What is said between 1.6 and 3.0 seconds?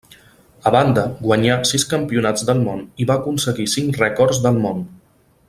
sis campionats del món